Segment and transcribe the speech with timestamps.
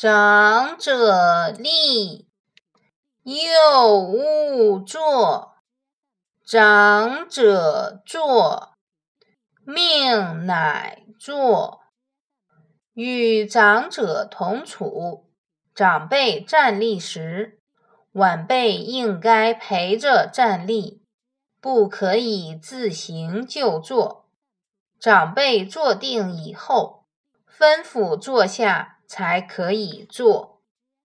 [0.00, 2.28] 长者立，
[3.24, 5.56] 幼勿坐。
[6.46, 8.74] 长者坐，
[9.64, 11.80] 命乃坐。
[12.94, 15.26] 与长者同处，
[15.74, 17.58] 长辈站立时，
[18.12, 21.02] 晚辈应该陪着站立，
[21.60, 24.28] 不可以自行就坐。
[25.00, 27.02] 长辈坐定以后，
[27.50, 30.57] 吩咐坐下才可以做。